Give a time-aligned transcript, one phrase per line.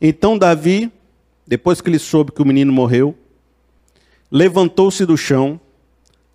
[0.00, 0.90] Então Davi,
[1.46, 3.14] depois que ele soube que o menino morreu,
[4.30, 5.60] levantou-se do chão,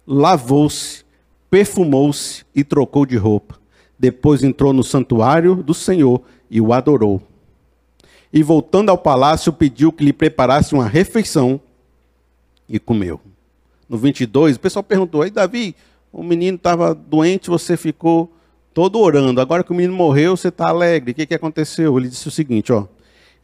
[0.06, 1.04] lavou-se,
[1.50, 3.58] perfumou-se e trocou de roupa.
[3.98, 7.22] Depois entrou no santuário do Senhor e o adorou.
[8.32, 11.60] E voltando ao palácio, pediu que lhe preparasse uma refeição
[12.68, 13.22] e comeu.
[13.88, 15.76] No 22, o pessoal perguntou: aí Davi,
[16.12, 18.32] o menino estava doente, você ficou
[18.74, 19.40] todo orando.
[19.40, 21.12] Agora que o menino morreu, você está alegre.
[21.12, 21.98] O que, que aconteceu?
[21.98, 22.86] Ele disse o seguinte: ó,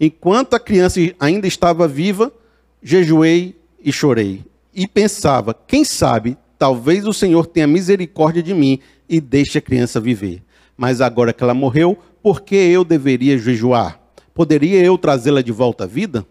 [0.01, 2.33] enquanto a criança ainda estava viva,
[2.81, 4.43] jejuei e chorei.
[4.73, 9.99] E pensava: quem sabe, talvez o Senhor tenha misericórdia de mim e deixe a criança
[10.01, 10.41] viver.
[10.75, 13.99] Mas agora que ela morreu, por que eu deveria jejuar?
[14.33, 16.25] Poderia eu trazê-la de volta à vida?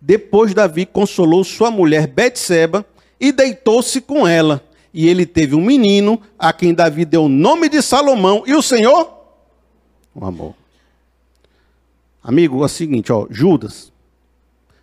[0.00, 2.84] Depois Davi consolou sua mulher Betseba
[3.20, 4.64] e deitou-se com ela.
[4.92, 8.62] E ele teve um menino a quem Davi deu o nome de Salomão e o
[8.62, 9.14] Senhor
[10.14, 10.54] o amor.
[12.24, 13.92] Amigo, é o seguinte, ó, Judas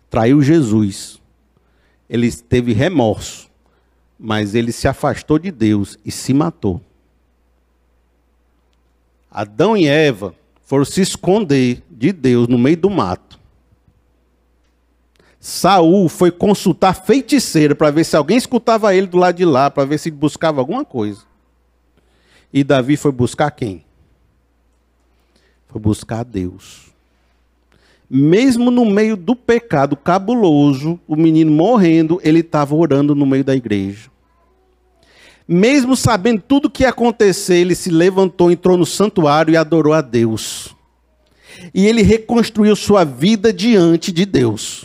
[0.08, 1.20] traiu Jesus.
[2.08, 3.50] Ele teve remorso,
[4.16, 6.80] mas ele se afastou de Deus e se matou.
[9.28, 13.40] Adão e Eva foram se esconder de Deus no meio do mato.
[15.40, 19.84] Saul foi consultar feiticeiro para ver se alguém escutava ele do lado de lá, para
[19.84, 21.22] ver se buscava alguma coisa.
[22.52, 23.84] E Davi foi buscar quem?
[25.66, 26.91] Foi buscar Deus.
[28.14, 33.56] Mesmo no meio do pecado cabuloso, o menino morrendo, ele estava orando no meio da
[33.56, 34.10] igreja.
[35.48, 39.94] Mesmo sabendo tudo o que ia acontecer, ele se levantou, entrou no santuário e adorou
[39.94, 40.76] a Deus.
[41.72, 44.84] E ele reconstruiu sua vida diante de Deus.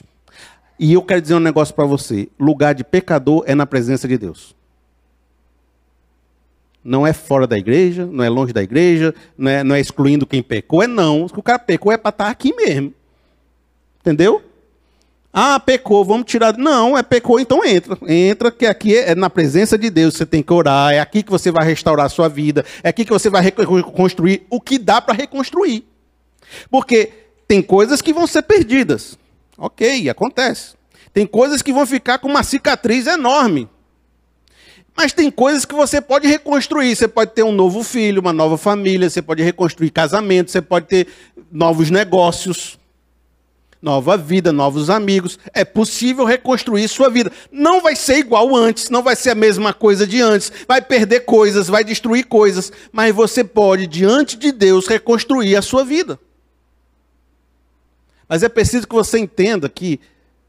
[0.80, 4.18] E eu quero dizer um negócio para você: lugar de pecador é na presença de
[4.18, 4.56] Deus.
[6.82, 10.26] Não é fora da igreja, não é longe da igreja, não é, não é excluindo
[10.26, 11.26] quem pecou, é não.
[11.26, 12.94] O cara pecou é para estar tá aqui mesmo.
[14.08, 14.42] Entendeu?
[15.34, 16.58] Ah, pecou, vamos tirar.
[16.58, 17.98] Não, é pecou, então entra.
[18.08, 21.22] Entra, que aqui é, é na presença de Deus, você tem que orar, é aqui
[21.22, 24.80] que você vai restaurar a sua vida, é aqui que você vai reconstruir o que
[24.80, 25.84] dá para reconstruir.
[26.72, 27.12] Porque
[27.46, 29.18] tem coisas que vão ser perdidas.
[29.58, 30.76] Ok, acontece.
[31.14, 33.68] Tem coisas que vão ficar com uma cicatriz enorme.
[34.96, 36.96] Mas tem coisas que você pode reconstruir.
[36.96, 40.86] Você pode ter um novo filho, uma nova família, você pode reconstruir casamento, você pode
[40.86, 41.08] ter
[41.52, 42.80] novos negócios,
[43.82, 45.38] nova vida, novos amigos.
[45.54, 47.32] É possível reconstruir sua vida.
[47.52, 50.52] Não vai ser igual antes, não vai ser a mesma coisa de antes.
[50.68, 52.72] Vai perder coisas, vai destruir coisas.
[52.92, 56.20] Mas você pode, diante de Deus, reconstruir a sua vida.
[58.28, 60.00] Mas é preciso que você entenda que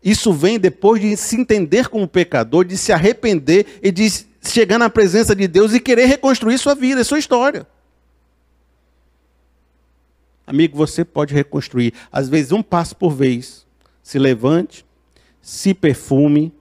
[0.03, 4.09] isso vem depois de se entender como pecador, de se arrepender e de
[4.43, 7.67] chegar na presença de Deus e querer reconstruir sua vida, sua história.
[10.49, 13.67] Amigo, você pode reconstruir, às vezes um passo por vez.
[14.03, 14.83] Se levante,
[15.43, 16.55] se perfume,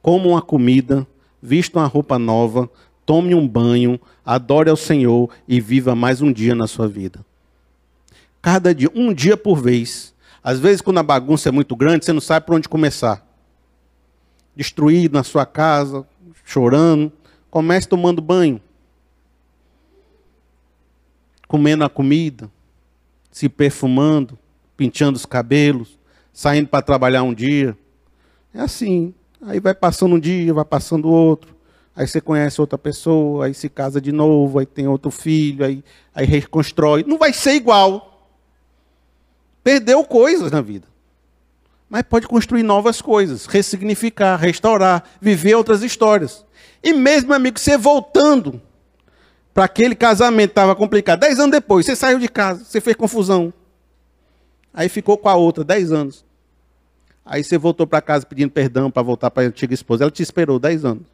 [0.00, 1.04] coma uma comida,
[1.42, 2.70] vista uma roupa nova,
[3.04, 7.26] tome um banho, adore ao Senhor e viva mais um dia na sua vida.
[8.40, 10.14] Cada dia, um dia por vez.
[10.40, 13.26] Às vezes, quando a bagunça é muito grande, você não sabe por onde começar.
[14.54, 16.06] Destruído na sua casa,
[16.44, 17.12] chorando,
[17.50, 18.60] comece tomando banho,
[21.48, 22.48] comendo a comida,
[23.36, 24.38] se perfumando,
[24.78, 25.98] pintando os cabelos,
[26.32, 27.76] saindo para trabalhar um dia.
[28.54, 29.12] É assim.
[29.42, 31.54] Aí vai passando um dia, vai passando outro.
[31.94, 35.84] Aí você conhece outra pessoa, aí se casa de novo, aí tem outro filho, aí,
[36.14, 37.04] aí reconstrói.
[37.06, 38.26] Não vai ser igual.
[39.62, 40.88] Perdeu coisas na vida.
[41.90, 46.42] Mas pode construir novas coisas, ressignificar, restaurar, viver outras histórias.
[46.82, 48.62] E mesmo, amigo, você voltando
[49.56, 53.50] para aquele casamento estava complicado, dez anos depois, você saiu de casa, você fez confusão.
[54.72, 56.26] Aí ficou com a outra, dez anos.
[57.24, 60.04] Aí você voltou para casa pedindo perdão para voltar para a antiga esposa.
[60.04, 61.06] Ela te esperou dez anos.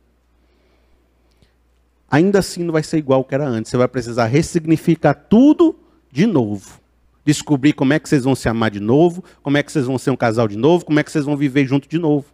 [2.10, 3.70] Ainda assim não vai ser igual que era antes.
[3.70, 5.76] Você vai precisar ressignificar tudo
[6.10, 6.82] de novo
[7.24, 9.96] descobrir como é que vocês vão se amar de novo, como é que vocês vão
[9.96, 12.26] ser um casal de novo, como é que vocês vão viver junto de novo.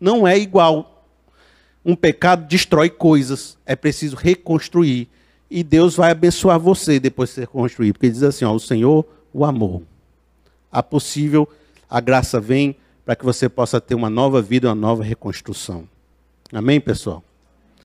[0.00, 0.89] Não é igual.
[1.84, 5.08] Um pecado destrói coisas, é preciso reconstruir.
[5.50, 9.44] E Deus vai abençoar você depois de reconstruir, porque diz assim: ó, o Senhor o
[9.44, 9.82] amou.
[10.70, 11.48] A possível,
[11.88, 15.88] a graça vem para que você possa ter uma nova vida, uma nova reconstrução.
[16.52, 17.24] Amém, pessoal?